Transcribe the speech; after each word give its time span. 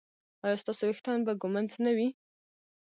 ایا 0.45 0.57
ستاسو 0.63 0.83
ویښتان 0.87 1.19
به 1.25 1.31
ږمنځ 1.41 1.71
نه 1.83 1.91
وي؟ 1.97 2.07